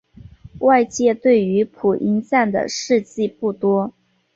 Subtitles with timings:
[0.61, 3.93] 外界对于朴英赞的事迹不多。